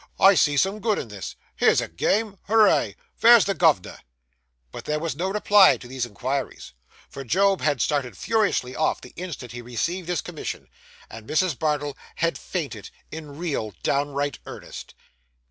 I 0.19 0.33
see 0.33 0.57
some 0.57 0.79
good 0.79 0.97
in 0.97 1.09
this. 1.09 1.35
Here's 1.55 1.79
a 1.79 1.87
game. 1.87 2.39
Hooray! 2.47 2.95
vere's 3.19 3.45
the 3.45 3.53
gov'nor?' 3.53 3.99
But 4.71 4.85
there 4.85 4.97
was 4.99 5.15
no 5.15 5.29
reply 5.29 5.77
to 5.77 5.87
these 5.87 6.07
inquiries, 6.07 6.73
for 7.07 7.23
Job 7.23 7.61
had 7.61 7.81
started 7.83 8.17
furiously 8.17 8.75
off, 8.75 8.99
the 8.99 9.13
instant 9.15 9.51
he 9.51 9.61
received 9.61 10.09
his 10.09 10.21
commission, 10.21 10.69
and 11.07 11.29
Mrs. 11.29 11.59
Bardell 11.59 11.95
had 12.15 12.35
fainted 12.39 12.89
in 13.11 13.37
real 13.37 13.75
downright 13.83 14.39
earnest. 14.47 14.95